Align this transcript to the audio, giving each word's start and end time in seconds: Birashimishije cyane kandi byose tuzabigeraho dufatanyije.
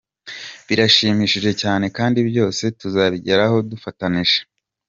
Birashimishije 0.67 1.51
cyane 1.61 1.85
kandi 1.97 2.19
byose 2.29 2.63
tuzabigeraho 2.79 3.57
dufatanyije. 3.69 4.37